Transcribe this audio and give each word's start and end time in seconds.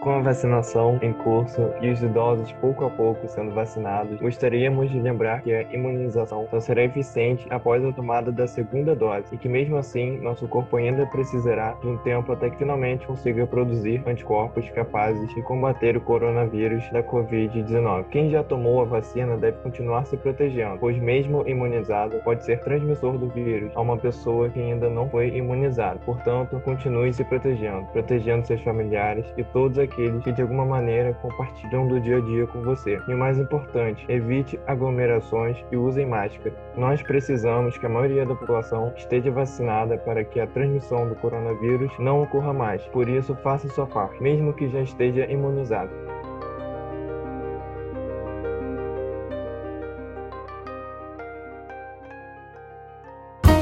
Com 0.00 0.12
a 0.12 0.20
vacinação 0.22 0.98
em 1.02 1.12
curso 1.12 1.74
e 1.82 1.90
os 1.90 2.02
idosos 2.02 2.50
pouco 2.52 2.86
a 2.86 2.90
pouco 2.90 3.28
sendo 3.28 3.50
vacinados, 3.52 4.18
gostaríamos 4.18 4.90
de 4.90 4.98
lembrar 4.98 5.42
que 5.42 5.52
a 5.52 5.60
imunização 5.74 6.48
só 6.50 6.58
será 6.58 6.84
eficiente 6.84 7.46
após 7.50 7.84
a 7.84 7.92
tomada 7.92 8.32
da 8.32 8.46
segunda 8.46 8.96
dose 8.96 9.26
e 9.30 9.36
que, 9.36 9.46
mesmo 9.46 9.76
assim, 9.76 10.18
nosso 10.20 10.48
corpo 10.48 10.78
ainda 10.78 11.04
precisará 11.04 11.72
de 11.82 11.86
um 11.86 11.98
tempo 11.98 12.32
até 12.32 12.48
que 12.48 12.56
finalmente 12.56 13.06
consiga 13.06 13.46
produzir 13.46 14.02
anticorpos 14.06 14.66
capazes 14.70 15.28
de 15.34 15.42
combater 15.42 15.98
o 15.98 16.00
coronavírus 16.00 16.82
da 16.92 17.02
Covid-19. 17.02 18.06
Quem 18.10 18.30
já 18.30 18.42
tomou 18.42 18.80
a 18.80 18.86
vacina 18.86 19.36
deve 19.36 19.58
continuar 19.58 20.06
se 20.06 20.16
protegendo, 20.16 20.78
pois, 20.78 20.96
mesmo 20.96 21.46
imunizado, 21.46 22.16
pode 22.24 22.42
ser 22.46 22.58
transmissor 22.60 23.18
do 23.18 23.28
vírus 23.28 23.70
a 23.74 23.82
uma 23.82 23.98
pessoa 23.98 24.48
que 24.48 24.60
ainda 24.60 24.88
não 24.88 25.10
foi 25.10 25.28
imunizada. 25.28 26.00
Portanto, 26.06 26.58
continue 26.64 27.12
se 27.12 27.22
protegendo, 27.22 27.86
protegendo 27.92 28.46
seus 28.46 28.62
familiares 28.62 29.26
e 29.36 29.44
todos 29.44 29.78
aqueles 29.78 29.89
aqueles 29.90 30.22
que 30.22 30.32
de 30.32 30.42
alguma 30.42 30.64
maneira 30.64 31.12
compartilham 31.14 31.88
do 31.88 32.00
dia 32.00 32.18
a 32.18 32.20
dia 32.20 32.46
com 32.46 32.62
você. 32.62 33.00
E 33.08 33.12
o 33.12 33.18
mais 33.18 33.38
importante, 33.38 34.04
evite 34.08 34.58
aglomerações 34.66 35.56
e 35.70 35.76
usem 35.76 36.06
máscara. 36.06 36.54
Nós 36.76 37.02
precisamos 37.02 37.76
que 37.76 37.86
a 37.86 37.88
maioria 37.88 38.24
da 38.24 38.34
população 38.34 38.92
esteja 38.96 39.30
vacinada 39.30 39.98
para 39.98 40.24
que 40.24 40.40
a 40.40 40.46
transmissão 40.46 41.08
do 41.08 41.14
coronavírus 41.16 41.92
não 41.98 42.22
ocorra 42.22 42.52
mais. 42.52 42.82
Por 42.88 43.08
isso, 43.08 43.34
faça 43.36 43.68
sua 43.68 43.86
parte, 43.86 44.22
mesmo 44.22 44.52
que 44.52 44.68
já 44.68 44.80
esteja 44.80 45.26
imunizado. 45.26 45.90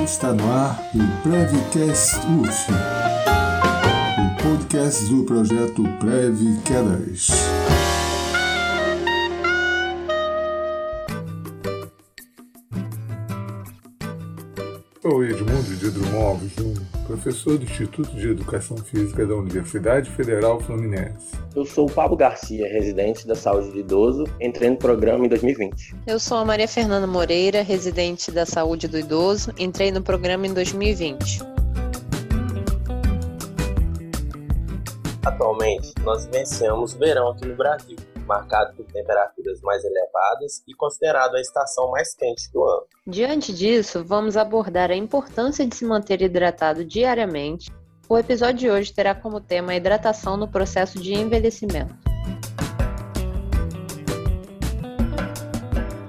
Está 0.03 0.33
no 0.33 0.51
ar 0.51 0.81
o 0.95 1.23
Prevcast 1.23 2.27
UF 2.27 3.28
podcast 4.43 5.05
do 5.07 5.25
projeto 5.25 5.83
Prev 5.99 6.39
Quedas. 6.65 7.29
Sou 15.03 15.25
Edmundo 15.25 15.77
de 15.77 15.91
Drummond 15.91 16.25
Alves 16.25 16.53
Júnior, 16.55 16.83
professor 17.07 17.59
do 17.59 17.65
Instituto 17.65 18.15
de 18.15 18.29
Educação 18.29 18.77
Física 18.77 19.27
da 19.27 19.35
Universidade 19.35 20.11
Federal 20.11 20.61
Fluminense. 20.61 21.33
Eu 21.57 21.65
sou 21.65 21.89
o 21.89 21.91
Pablo 21.91 22.17
Garcia, 22.17 22.69
residente 22.69 23.27
da 23.27 23.35
Saúde 23.35 23.73
do 23.73 23.79
Idoso, 23.79 24.25
entrei 24.41 24.71
no 24.71 24.77
programa 24.77 25.27
em 25.27 25.29
2020. 25.29 25.97
Eu 26.07 26.21
sou 26.21 26.39
a 26.39 26.45
Maria 26.45 26.69
Fernanda 26.69 27.07
Moreira, 27.07 27.63
residente 27.63 28.31
da 28.31 28.47
Saúde 28.47 28.87
do 28.87 28.99
Idoso, 28.99 29.53
entrei 29.59 29.91
no 29.91 30.03
programa 30.03 30.47
em 30.47 30.55
2020. 30.55 31.58
Atualmente, 35.25 35.93
nós 36.03 36.27
vivenciamos 36.27 36.95
o 36.95 36.99
verão 36.99 37.29
aqui 37.31 37.47
no 37.47 37.57
Brasil, 37.57 37.97
marcado 38.27 38.75
por 38.75 38.87
temperaturas 38.87 39.61
mais 39.63 39.85
elevadas 39.85 40.63
e 40.67 40.75
considerado 40.75 41.35
a 41.35 41.41
estação 41.41 41.91
mais 41.91 42.15
quente 42.15 42.51
do 42.53 42.65
ano. 42.65 42.87
Diante 43.07 43.53
disso, 43.53 44.05
vamos 44.05 44.37
abordar 44.37 44.91
a 44.91 44.97
importância 44.97 45.67
de 45.67 45.75
se 45.75 45.85
manter 45.85 46.23
hidratado 46.23 46.85
diariamente. 46.85 47.71
O 48.09 48.17
episódio 48.17 48.59
de 48.59 48.71
hoje 48.71 48.93
terá 48.93 49.15
como 49.15 49.41
tema 49.41 49.73
a 49.73 49.77
hidratação 49.77 50.37
no 50.37 50.49
processo 50.49 50.99
de 50.99 51.13
envelhecimento. 51.13 52.08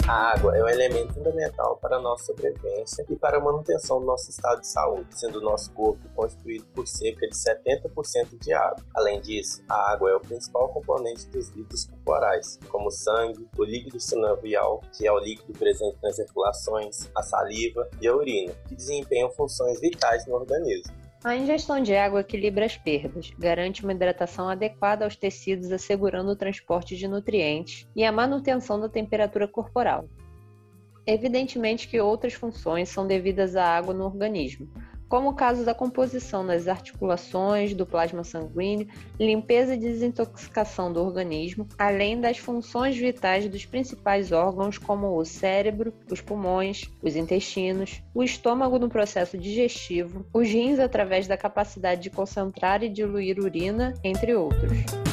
A 0.09 0.33
água 0.33 0.57
é 0.57 0.63
um 0.63 0.67
elemento 0.67 1.13
fundamental 1.13 1.77
para 1.77 1.97
a 1.97 2.01
nossa 2.01 2.25
sobrevivência 2.25 3.05
e 3.07 3.15
para 3.15 3.37
a 3.37 3.39
manutenção 3.39 3.99
do 3.99 4.07
nosso 4.07 4.31
estado 4.31 4.59
de 4.59 4.67
saúde, 4.67 5.05
sendo 5.11 5.37
o 5.37 5.43
nosso 5.43 5.71
corpo 5.71 6.01
constituído 6.15 6.65
por 6.73 6.87
cerca 6.87 7.27
de 7.27 7.35
70% 7.35 8.39
de 8.39 8.51
água. 8.51 8.83
Além 8.95 9.21
disso, 9.21 9.61
a 9.69 9.91
água 9.91 10.09
é 10.09 10.15
o 10.15 10.19
principal 10.19 10.67
componente 10.69 11.27
dos 11.27 11.49
líquidos 11.49 11.85
corporais, 11.85 12.57
como 12.69 12.87
o 12.87 12.91
sangue, 12.91 13.47
o 13.55 13.63
líquido 13.63 13.99
sinovial, 13.99 14.81
que 14.97 15.05
é 15.05 15.11
o 15.11 15.19
líquido 15.19 15.53
presente 15.53 15.99
nas 16.01 16.15
circulações, 16.15 17.07
a 17.15 17.21
saliva 17.21 17.87
e 18.01 18.07
a 18.07 18.15
urina, 18.15 18.55
que 18.67 18.73
desempenham 18.73 19.29
funções 19.29 19.79
vitais 19.79 20.25
no 20.25 20.33
organismo. 20.33 20.91
A 21.21 21.35
ingestão 21.35 21.81
de 21.81 21.93
água 21.93 22.21
equilibra 22.21 22.65
as 22.65 22.77
perdas, 22.77 23.31
garante 23.37 23.83
uma 23.83 23.91
hidratação 23.91 24.47
adequada 24.47 25.03
aos 25.03 25.17
tecidos, 25.17 25.69
assegurando 25.69 26.31
o 26.31 26.35
transporte 26.35 26.95
de 26.95 27.09
nutrientes 27.09 27.85
e 27.93 28.05
a 28.05 28.11
manutenção 28.11 28.79
da 28.79 28.87
temperatura 28.87 29.45
corporal. 29.45 30.07
Evidentemente 31.05 31.89
que 31.89 31.99
outras 31.99 32.33
funções 32.33 32.87
são 32.87 33.05
devidas 33.05 33.57
à 33.57 33.65
água 33.65 33.93
no 33.93 34.05
organismo, 34.05 34.69
como 35.09 35.29
o 35.29 35.33
caso 35.33 35.65
da 35.65 35.73
composição 35.73 36.45
das 36.45 36.67
articulações, 36.67 37.73
do 37.73 37.85
plasma 37.85 38.23
sanguíneo, 38.23 38.87
limpeza 39.19 39.73
e 39.73 39.77
desintoxicação 39.77 40.93
do 40.93 41.03
organismo, 41.03 41.67
além 41.77 42.21
das 42.21 42.37
funções 42.37 42.95
vitais 42.95 43.49
dos 43.49 43.65
principais 43.65 44.31
órgãos, 44.31 44.77
como 44.77 45.17
o 45.17 45.25
cérebro, 45.25 45.91
os 46.09 46.21
pulmões, 46.21 46.89
os 47.01 47.15
intestinos, 47.15 48.03
o 48.13 48.23
estômago 48.23 48.77
no 48.77 48.87
processo 48.87 49.37
digestivo, 49.37 50.23
os 50.31 50.47
rins 50.47 50.77
através 50.77 51.27
da 51.27 51.35
capacidade 51.35 52.01
de 52.01 52.11
concentrar 52.11 52.83
e 52.83 52.89
diluir 52.89 53.39
urina, 53.39 53.95
entre 54.03 54.35
outros 54.35 55.08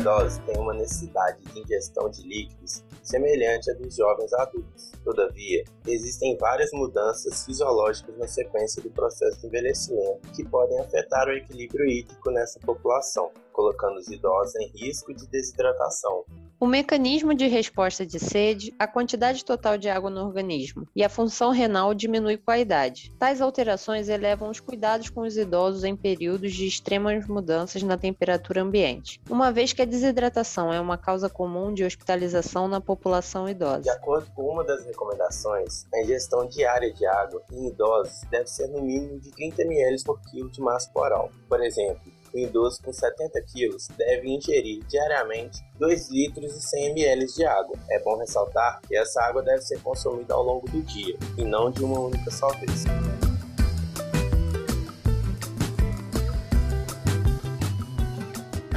idosos 0.00 0.38
têm 0.46 0.58
uma 0.58 0.72
necessidade 0.72 1.42
de 1.44 1.60
ingestão 1.60 2.08
de 2.08 2.22
líquidos 2.22 2.82
semelhante 3.02 3.70
à 3.70 3.74
dos 3.74 3.94
jovens 3.94 4.32
adultos. 4.32 4.92
Todavia, 5.04 5.64
existem 5.86 6.36
várias 6.38 6.70
mudanças 6.72 7.44
fisiológicas 7.44 8.16
na 8.16 8.26
sequência 8.26 8.82
do 8.82 8.90
processo 8.90 9.38
de 9.40 9.46
envelhecimento 9.46 10.20
que 10.34 10.44
podem 10.48 10.78
afetar 10.80 11.28
o 11.28 11.32
equilíbrio 11.32 11.86
hídrico 11.86 12.30
nessa 12.30 12.58
população, 12.60 13.30
colocando 13.52 13.98
os 13.98 14.08
idosos 14.08 14.54
em 14.56 14.68
risco 14.68 15.12
de 15.12 15.26
desidratação, 15.26 16.24
o 16.60 16.66
mecanismo 16.66 17.34
de 17.34 17.46
resposta 17.46 18.04
de 18.04 18.18
sede, 18.18 18.74
a 18.78 18.86
quantidade 18.86 19.42
total 19.42 19.78
de 19.78 19.88
água 19.88 20.10
no 20.10 20.26
organismo 20.26 20.86
e 20.94 21.02
a 21.02 21.08
função 21.08 21.50
renal 21.52 21.94
diminui 21.94 22.36
com 22.36 22.50
a 22.50 22.58
idade. 22.58 23.10
Tais 23.18 23.40
alterações 23.40 24.10
elevam 24.10 24.50
os 24.50 24.60
cuidados 24.60 25.08
com 25.08 25.22
os 25.22 25.38
idosos 25.38 25.84
em 25.84 25.96
períodos 25.96 26.52
de 26.52 26.66
extremas 26.66 27.26
mudanças 27.26 27.82
na 27.82 27.96
temperatura 27.96 28.60
ambiente, 28.60 29.18
uma 29.30 29.50
vez 29.50 29.72
que 29.72 29.80
a 29.80 29.86
desidratação 29.86 30.70
é 30.70 30.78
uma 30.78 30.98
causa 30.98 31.30
comum 31.30 31.72
de 31.72 31.82
hospitalização 31.82 32.68
na 32.68 32.78
população 32.78 33.48
idosa. 33.48 33.80
De 33.80 33.90
acordo 33.90 34.30
com 34.32 34.42
uma 34.42 34.62
das 34.62 34.84
recomendações, 34.84 35.86
a 35.94 36.02
ingestão 36.02 36.46
diária 36.46 36.92
de 36.92 37.06
água 37.06 37.42
em 37.50 37.68
idosos 37.68 38.20
deve 38.30 38.48
ser 38.48 38.68
no 38.68 38.82
mínimo 38.82 39.18
de 39.18 39.30
30 39.30 39.62
ml 39.62 40.04
por 40.04 40.20
quilo 40.30 40.50
de 40.50 40.60
massa 40.60 40.90
corporal. 40.92 41.30
Por 41.48 41.62
exemplo, 41.62 42.19
o 42.32 42.38
idoso 42.38 42.82
com 42.82 42.92
70 42.92 43.40
quilos 43.42 43.88
deve 43.96 44.28
ingerir 44.28 44.84
diariamente 44.86 45.62
2 45.78 46.10
litros 46.10 46.56
e 46.56 46.60
100 46.60 46.90
ml 46.90 47.26
de 47.26 47.44
água. 47.44 47.76
É 47.90 47.98
bom 48.02 48.16
ressaltar 48.16 48.80
que 48.86 48.96
essa 48.96 49.22
água 49.22 49.42
deve 49.42 49.62
ser 49.62 49.80
consumida 49.82 50.34
ao 50.34 50.42
longo 50.42 50.68
do 50.68 50.82
dia 50.82 51.16
e 51.36 51.44
não 51.44 51.70
de 51.70 51.82
uma 51.82 52.00
única 52.00 52.30
só 52.30 52.48
vez. 52.48 52.84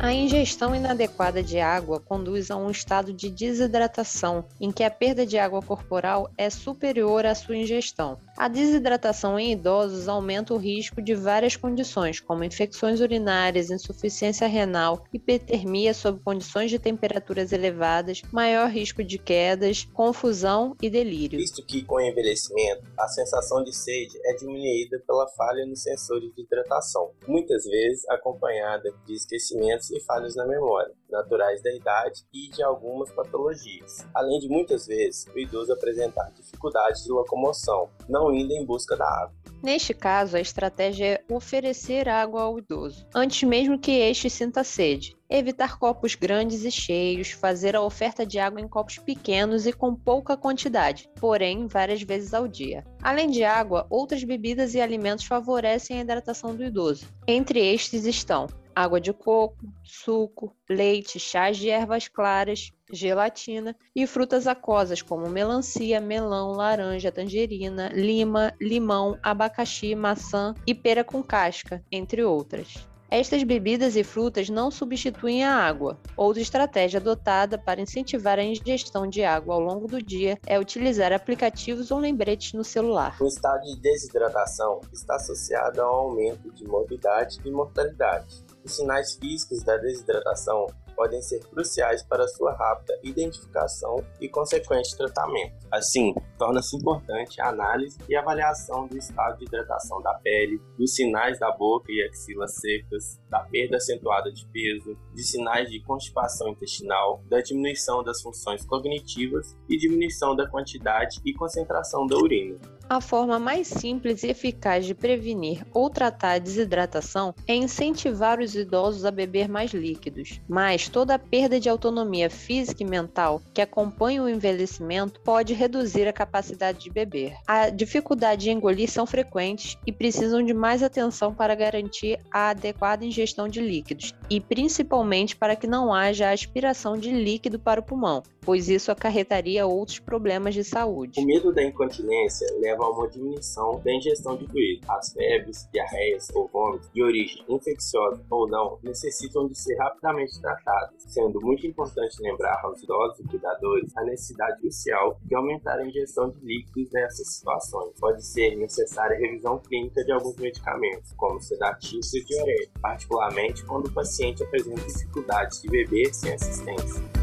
A 0.04 0.12
ingestão 0.12 0.76
inadequada 0.76 1.42
de 1.42 1.62
água 1.62 1.98
conduz 1.98 2.52
a 2.52 2.58
um 2.58 2.70
estado 2.70 3.14
de 3.14 3.30
desidratação, 3.30 4.44
em 4.60 4.70
que 4.70 4.84
a 4.84 4.92
perda 4.92 5.26
de 5.26 5.38
água 5.38 5.62
corporal 5.62 6.30
é 6.38 6.50
superior 6.50 7.26
à 7.26 7.34
sua 7.34 7.56
ingestão. 7.56 8.20
A 8.36 8.50
desidratação 8.50 9.40
em 9.40 9.54
idosos 9.54 10.10
aumenta 10.10 10.54
o 10.54 10.58
risco 10.58 11.02
de 11.02 11.16
várias 11.16 11.56
condições, 11.56 12.20
como 12.20 12.44
infecções 12.44 13.00
urinárias, 13.00 13.72
insuficiência 13.72 14.46
renal, 14.46 15.06
hipertermia 15.14 15.94
sob 15.94 16.20
condições 16.20 16.70
de 16.70 16.80
temperaturas 16.80 17.54
elevadas, 17.54 18.24
maior 18.30 18.70
risco 18.70 19.06
de 19.06 19.18
quedas, 19.18 19.86
confusão 19.94 20.76
e 20.82 20.90
delírio. 20.90 21.40
Visto 21.40 21.66
que 21.66 21.82
com 21.82 21.96
o 21.96 22.02
envelhecimento, 22.02 22.84
a 23.00 23.08
sensação 23.08 23.64
de 23.64 23.74
sede 23.74 24.20
é 24.26 24.36
diminuída 24.36 25.02
pela 25.08 25.30
falha 25.30 25.66
nos 25.66 25.82
sensores 25.82 26.30
de 26.36 26.42
hidratação, 26.42 27.12
muitas 27.26 27.64
vezes 27.64 28.04
acompanhada 28.10 28.94
de 29.06 29.14
esquecimentos 29.14 29.93
e 29.94 30.02
falhas 30.02 30.36
na 30.36 30.46
memória, 30.46 30.92
naturais 31.10 31.62
da 31.62 31.74
idade 31.74 32.24
e 32.34 32.50
de 32.50 32.64
algumas 32.64 33.12
patologias, 33.12 34.06
além 34.14 34.40
de 34.40 34.50
muitas 34.50 34.88
vezes 34.88 35.26
o 35.34 35.40
idoso 35.40 35.72
apresentar 35.72 36.32
dificuldades 36.32 37.04
de 37.04 37.12
locomoção, 37.12 37.90
não 38.10 38.34
indo 38.34 38.54
em 38.54 38.66
busca 38.66 38.98
da 38.98 39.06
água. 39.06 39.44
Neste 39.64 39.94
caso, 39.94 40.36
a 40.36 40.42
estratégia 40.42 41.06
é 41.06 41.34
oferecer 41.34 42.10
água 42.10 42.42
ao 42.42 42.60
idoso, 42.60 43.08
antes 43.16 43.44
mesmo 43.44 43.80
que 43.80 43.92
este 43.92 44.30
sinta 44.30 44.62
sede. 44.62 45.16
Evitar 45.30 45.80
copos 45.80 46.16
grandes 46.16 46.66
e 46.66 46.70
cheios, 46.70 47.32
fazer 47.32 47.74
a 47.74 47.82
oferta 47.82 48.26
de 48.26 48.40
água 48.40 48.60
em 48.60 48.68
copos 48.68 49.00
pequenos 49.00 49.66
e 49.66 49.72
com 49.72 49.96
pouca 49.96 50.36
quantidade, 50.36 51.10
porém 51.18 51.66
várias 51.66 52.02
vezes 52.04 52.34
ao 52.34 52.46
dia. 52.46 52.84
Além 53.02 53.30
de 53.30 53.44
água, 53.44 53.88
outras 53.90 54.24
bebidas 54.24 54.76
e 54.76 54.82
alimentos 54.82 55.26
favorecem 55.26 55.98
a 55.98 56.02
hidratação 56.02 56.54
do 56.54 56.64
idoso. 56.64 57.08
Entre 57.26 57.60
estes 57.60 58.06
estão 58.06 58.48
água 58.76 59.00
de 59.00 59.14
coco, 59.14 59.66
suco, 59.84 60.56
leite, 60.70 61.20
chás 61.20 61.58
de 61.58 61.70
ervas 61.70 62.08
claras, 62.08 62.72
gelatina 62.92 63.76
e 63.96 64.06
frutas 64.06 64.48
aquosas 64.48 65.02
como 65.02 65.30
melancia, 65.30 66.00
melão, 66.00 66.52
laranja, 66.52 67.12
tangerina, 67.12 67.90
lima, 67.90 68.54
limão, 68.60 69.18
abacaxi, 69.22 69.96
maçã 69.96 70.54
e 70.66 70.74
pera 70.74 71.04
com 71.04 71.24
casca, 71.24 71.84
entre 71.92 72.24
outras. 72.24 72.88
Estas 73.14 73.44
bebidas 73.44 73.96
e 73.96 74.04
frutas 74.04 74.50
não 74.50 74.72
substituem 74.72 75.44
a 75.44 75.54
água. 75.54 76.00
Outra 76.18 76.42
estratégia 76.42 77.00
adotada 77.00 77.60
para 77.60 77.80
incentivar 77.80 78.40
a 78.40 78.44
ingestão 78.44 79.08
de 79.08 79.24
água 79.24 79.54
ao 79.54 79.60
longo 79.60 79.88
do 79.88 80.02
dia 80.02 80.40
é 80.48 80.60
utilizar 80.60 81.14
aplicativos 81.14 81.92
ou 81.92 82.00
lembretes 82.00 82.54
no 82.54 82.64
celular. 82.64 83.16
O 83.22 83.28
estado 83.28 83.62
de 83.66 83.80
desidratação 83.82 84.82
está 84.92 85.18
associado 85.18 85.80
ao 85.80 86.06
aumento 86.06 86.52
de 86.54 86.66
morbidade 86.66 87.38
e 87.46 87.52
mortalidade. 87.52 88.44
Os 88.64 88.76
sinais 88.76 89.16
físicos 89.16 89.64
da 89.64 89.78
desidratação 89.78 90.68
podem 90.96 91.22
ser 91.22 91.40
cruciais 91.40 92.04
para 92.04 92.28
sua 92.28 92.54
rápida 92.54 92.98
identificação 93.04 94.04
e 94.22 94.30
consequente 94.30 94.96
tratamento. 94.96 95.68
Assim, 95.72 96.14
torna-se 96.38 96.78
importante 96.78 97.42
a 97.42 97.50
análise 97.50 97.98
e 98.08 98.16
avaliação 98.16 98.88
do 98.88 98.98
estado 98.98 99.40
de 99.40 99.46
hidratação 99.46 100.02
da 100.02 100.14
pele, 100.16 100.62
dos 100.78 100.94
sinais 100.96 101.40
da 101.40 101.52
boca 101.52 101.92
e 101.92 102.02
axilas 102.04 102.56
secas, 102.56 103.20
da 103.30 103.40
perda 103.40 103.78
acentuada 103.78 104.32
de 104.32 104.46
peso, 104.48 104.98
de 105.14 105.24
sinais 105.24 105.70
de 105.70 105.82
constipação 105.82 106.50
intestinal, 106.50 107.22
da 107.28 107.42
diminuição 107.42 108.04
das 108.04 108.22
funções 108.22 108.66
cognitivas 108.66 109.58
e 109.68 109.78
diminuição 109.78 110.36
da 110.36 110.48
quantidade 110.48 111.20
e 111.26 111.34
concentração 111.34 112.06
da 112.06 112.16
urina. 112.16 112.60
A 112.90 113.02
forma 113.02 113.40
mais 113.40 113.68
simples 113.68 114.24
e 114.24 114.28
eficaz 114.28 114.86
de 114.86 114.94
prevenir 114.94 115.66
ou 115.74 115.90
tratar 115.90 116.34
a 116.34 116.38
desidratação 116.38 117.34
é 117.48 117.56
incentivar 117.56 118.40
os 118.40 118.56
idosos 118.56 119.06
a 119.06 119.12
beber 119.12 119.48
mais 119.48 119.72
líquidos. 119.72 120.40
Mas 120.48 120.90
toda 120.90 121.16
a 121.16 121.20
perda 121.20 121.60
de 121.60 121.70
autonomia 121.70 122.30
física 122.30 122.84
e 122.84 122.86
mental 122.86 123.42
que 123.54 123.62
acompanha 123.62 124.22
o 124.22 124.30
envelhecimento 124.30 125.20
pode 125.22 125.54
reduzir 125.54 126.08
a 126.08 126.14
capacidade 126.14 126.80
de 126.80 126.90
beber. 126.90 127.34
A 127.48 127.70
dificuldade 127.70 128.44
de 128.44 128.52
engolir 128.52 128.90
são 128.90 129.06
frequentes 129.06 129.78
e 129.88 129.92
precisam 129.92 130.44
de 130.44 130.54
mais 130.54 130.84
atenção 130.84 131.34
para 131.34 131.56
garantir 131.56 132.20
a 132.32 132.50
adequada 132.50 133.06
ingestão 133.06 133.48
de 133.48 133.62
líquidos 133.62 134.14
e 134.30 134.40
principalmente 134.40 135.36
para 135.36 135.56
que 135.56 135.68
não 135.68 135.94
haja 135.94 136.32
aspiração 136.32 136.98
de 136.98 137.12
líquido 137.12 137.58
para 137.58 137.80
o 137.80 137.84
pulmão, 137.84 138.22
pois 138.42 138.70
isso 138.70 138.92
acarretaria 138.92 139.66
outros 139.66 140.00
problemas 140.00 140.54
de 140.54 140.64
saúde. 140.64 141.20
O 141.20 141.26
medo 141.26 141.54
da 141.54 141.64
incontinência 141.64 142.48
leva 142.60 142.73
a 142.82 142.90
uma 142.90 143.08
diminuição 143.08 143.80
da 143.84 143.94
ingestão 143.94 144.36
de 144.38 144.48
fluido. 144.48 144.86
As 144.90 145.12
febres, 145.12 145.68
diarreias 145.72 146.30
ou 146.34 146.48
vômitos 146.48 146.90
de 146.92 147.04
origem 147.04 147.44
infecciosa 147.50 148.24
ou 148.30 148.48
não 148.48 148.80
necessitam 148.82 149.48
de 149.48 149.58
ser 149.58 149.76
rapidamente 149.76 150.40
tratadas, 150.42 151.04
sendo 151.08 151.40
muito 151.42 151.68
importante 151.68 152.22
lembrar 152.22 152.60
aos 152.64 152.82
idosos 152.82 153.20
e 153.20 153.28
cuidadores 153.28 153.96
a 153.98 154.04
necessidade 154.04 154.60
crucial 154.60 155.18
de 155.24 155.36
aumentar 155.36 155.78
a 155.78 155.86
ingestão 155.86 156.30
de 156.30 156.40
líquidos 156.46 156.92
nessas 156.92 157.36
situações. 157.36 158.00
Pode 158.00 158.26
ser 158.26 158.56
necessária 158.56 159.18
revisão 159.18 159.60
clínica 159.60 160.04
de 160.04 160.12
alguns 160.12 160.36
medicamentos, 160.38 161.14
como 161.14 161.40
sedativos 161.42 162.14
e 162.14 162.24
diuréticos, 162.26 162.82
particularmente 162.82 163.66
quando 163.66 163.88
o 163.88 163.94
paciente 163.94 164.44
apresenta 164.44 164.82
dificuldades 164.82 165.62
de 165.62 165.70
beber 165.70 166.14
sem 166.14 166.34
assistência. 166.34 167.23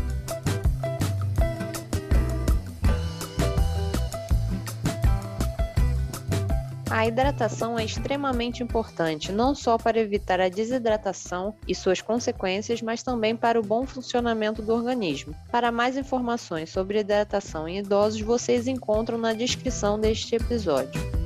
A 6.90 7.06
hidratação 7.06 7.78
é 7.78 7.84
extremamente 7.84 8.64
importante, 8.64 9.30
não 9.30 9.54
só 9.54 9.78
para 9.78 10.00
evitar 10.00 10.40
a 10.40 10.48
desidratação 10.48 11.54
e 11.68 11.72
suas 11.72 12.00
consequências, 12.00 12.82
mas 12.82 13.00
também 13.00 13.36
para 13.36 13.60
o 13.60 13.62
bom 13.62 13.86
funcionamento 13.86 14.60
do 14.60 14.74
organismo. 14.74 15.32
Para 15.52 15.70
mais 15.70 15.96
informações 15.96 16.70
sobre 16.70 16.98
hidratação 16.98 17.68
em 17.68 17.78
idosos, 17.78 18.20
vocês 18.20 18.66
encontram 18.66 19.16
na 19.16 19.32
descrição 19.32 20.00
deste 20.00 20.34
episódio. 20.34 21.19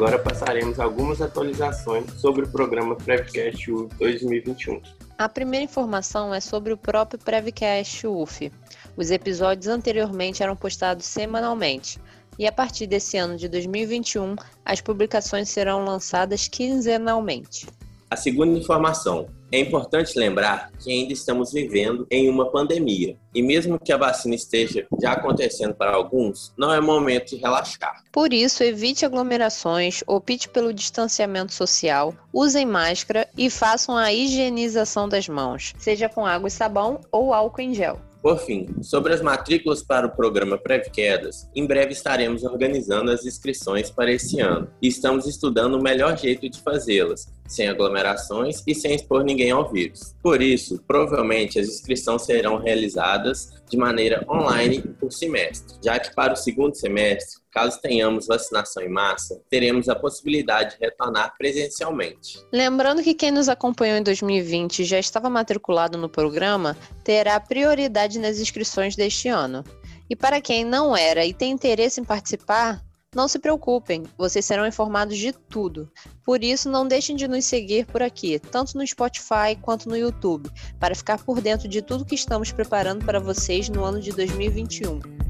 Agora 0.00 0.18
passaremos 0.18 0.80
algumas 0.80 1.20
atualizações 1.20 2.10
sobre 2.18 2.46
o 2.46 2.48
programa 2.48 2.96
Prevcast 2.96 3.70
U 3.70 3.86
2021. 3.98 4.80
A 5.18 5.28
primeira 5.28 5.62
informação 5.62 6.32
é 6.32 6.40
sobre 6.40 6.72
o 6.72 6.76
próprio 6.78 7.20
Prevcast 7.20 8.06
UF. 8.06 8.50
Os 8.96 9.10
episódios 9.10 9.66
anteriormente 9.66 10.42
eram 10.42 10.56
postados 10.56 11.04
semanalmente, 11.04 12.00
e 12.38 12.46
a 12.46 12.50
partir 12.50 12.86
desse 12.86 13.18
ano 13.18 13.36
de 13.36 13.46
2021, 13.46 14.36
as 14.64 14.80
publicações 14.80 15.50
serão 15.50 15.84
lançadas 15.84 16.48
quinzenalmente. 16.48 17.66
A 18.10 18.16
segunda 18.16 18.58
informação. 18.58 19.28
É 19.52 19.58
importante 19.58 20.18
lembrar 20.18 20.70
que 20.78 20.92
ainda 20.92 21.12
estamos 21.12 21.52
vivendo 21.52 22.06
em 22.10 22.28
uma 22.28 22.50
pandemia. 22.50 23.16
E 23.34 23.42
mesmo 23.42 23.78
que 23.78 23.92
a 23.92 23.96
vacina 23.96 24.34
esteja 24.34 24.86
já 25.00 25.12
acontecendo 25.12 25.74
para 25.74 25.92
alguns, 25.92 26.52
não 26.56 26.72
é 26.72 26.80
momento 26.80 27.30
de 27.30 27.36
relaxar. 27.36 28.02
Por 28.12 28.32
isso, 28.32 28.62
evite 28.62 29.04
aglomerações, 29.04 30.02
opte 30.06 30.48
pelo 30.48 30.72
distanciamento 30.72 31.52
social, 31.52 32.14
usem 32.32 32.64
máscara 32.64 33.28
e 33.36 33.50
façam 33.50 33.96
a 33.96 34.12
higienização 34.12 35.08
das 35.08 35.28
mãos, 35.28 35.74
seja 35.78 36.08
com 36.08 36.24
água 36.24 36.48
e 36.48 36.50
sabão 36.50 37.00
ou 37.10 37.34
álcool 37.34 37.60
em 37.60 37.74
gel. 37.74 38.00
Por 38.22 38.38
fim, 38.38 38.66
sobre 38.82 39.14
as 39.14 39.22
matrículas 39.22 39.82
para 39.82 40.06
o 40.06 40.10
programa 40.10 40.58
Prevquedas, 40.58 41.48
em 41.54 41.66
breve 41.66 41.92
estaremos 41.92 42.44
organizando 42.44 43.10
as 43.10 43.24
inscrições 43.24 43.90
para 43.90 44.12
esse 44.12 44.40
ano 44.40 44.68
e 44.82 44.88
estamos 44.88 45.26
estudando 45.26 45.78
o 45.78 45.82
melhor 45.82 46.18
jeito 46.18 46.48
de 46.48 46.60
fazê-las, 46.60 47.32
sem 47.48 47.68
aglomerações 47.68 48.62
e 48.66 48.74
sem 48.74 48.94
expor 48.94 49.24
ninguém 49.24 49.50
ao 49.50 49.70
vírus. 49.70 50.14
Por 50.22 50.42
isso, 50.42 50.82
provavelmente 50.86 51.58
as 51.58 51.66
inscrições 51.66 52.22
serão 52.22 52.58
realizadas 52.58 53.54
de 53.70 53.78
maneira 53.78 54.22
online 54.28 54.82
por 55.00 55.10
semestre, 55.10 55.78
já 55.82 55.98
que 55.98 56.14
para 56.14 56.34
o 56.34 56.36
segundo 56.36 56.74
semestre, 56.74 57.39
caso 57.50 57.80
tenhamos 57.80 58.26
vacinação 58.26 58.82
em 58.82 58.88
massa, 58.88 59.40
teremos 59.48 59.88
a 59.88 59.94
possibilidade 59.94 60.76
de 60.76 60.84
retornar 60.84 61.34
presencialmente. 61.36 62.44
Lembrando 62.52 63.02
que 63.02 63.14
quem 63.14 63.30
nos 63.30 63.48
acompanhou 63.48 63.98
em 63.98 64.02
2020 64.02 64.80
e 64.80 64.84
já 64.84 64.98
estava 64.98 65.28
matriculado 65.28 65.98
no 65.98 66.08
programa, 66.08 66.76
terá 67.04 67.38
prioridade 67.40 68.18
nas 68.18 68.38
inscrições 68.38 68.96
deste 68.96 69.28
ano. 69.28 69.64
E 70.08 70.16
para 70.16 70.40
quem 70.40 70.64
não 70.64 70.96
era 70.96 71.24
e 71.24 71.32
tem 71.32 71.52
interesse 71.52 72.00
em 72.00 72.04
participar, 72.04 72.82
não 73.14 73.26
se 73.26 73.40
preocupem, 73.40 74.04
vocês 74.16 74.44
serão 74.44 74.66
informados 74.66 75.18
de 75.18 75.32
tudo. 75.32 75.90
Por 76.24 76.44
isso, 76.44 76.70
não 76.70 76.86
deixem 76.86 77.16
de 77.16 77.26
nos 77.26 77.44
seguir 77.44 77.84
por 77.86 78.02
aqui, 78.02 78.38
tanto 78.38 78.78
no 78.78 78.86
Spotify 78.86 79.56
quanto 79.60 79.88
no 79.88 79.96
YouTube, 79.96 80.48
para 80.78 80.94
ficar 80.94 81.18
por 81.24 81.40
dentro 81.40 81.68
de 81.68 81.82
tudo 81.82 82.04
que 82.04 82.14
estamos 82.14 82.52
preparando 82.52 83.04
para 83.04 83.18
vocês 83.18 83.68
no 83.68 83.84
ano 83.84 84.00
de 84.00 84.12
2021. 84.12 85.29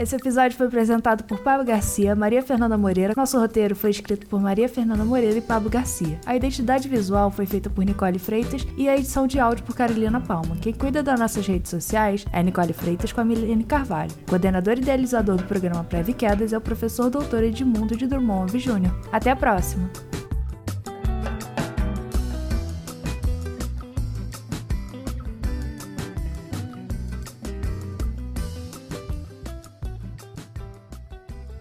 Esse 0.00 0.16
episódio 0.16 0.56
foi 0.56 0.66
apresentado 0.66 1.24
por 1.24 1.40
Pablo 1.40 1.62
Garcia, 1.62 2.16
Maria 2.16 2.42
Fernanda 2.42 2.78
Moreira. 2.78 3.12
Nosso 3.14 3.38
roteiro 3.38 3.76
foi 3.76 3.90
escrito 3.90 4.26
por 4.28 4.40
Maria 4.40 4.66
Fernanda 4.66 5.04
Moreira 5.04 5.36
e 5.36 5.42
Pablo 5.42 5.68
Garcia. 5.68 6.18
A 6.24 6.34
identidade 6.34 6.88
visual 6.88 7.30
foi 7.30 7.44
feita 7.44 7.68
por 7.68 7.84
Nicole 7.84 8.18
Freitas 8.18 8.66
e 8.78 8.88
a 8.88 8.96
edição 8.96 9.26
de 9.26 9.38
áudio 9.38 9.62
por 9.62 9.76
Carolina 9.76 10.18
Palma. 10.18 10.56
Quem 10.56 10.72
cuida 10.72 11.02
das 11.02 11.20
nossas 11.20 11.46
redes 11.46 11.68
sociais 11.68 12.24
é 12.32 12.42
Nicole 12.42 12.72
Freitas 12.72 13.12
com 13.12 13.20
a 13.20 13.24
Milene 13.26 13.62
Carvalho. 13.62 14.12
Coordenador 14.26 14.78
e 14.78 14.80
idealizador 14.80 15.36
do 15.36 15.44
programa 15.44 15.84
Preve 15.84 16.14
Quedas 16.14 16.54
é 16.54 16.56
o 16.56 16.62
professor 16.62 17.10
doutor 17.10 17.44
Edmundo 17.44 17.94
de 17.94 18.06
Drummond 18.06 18.58
Júnior. 18.58 18.98
Até 19.12 19.30
a 19.30 19.36
próxima! 19.36 20.09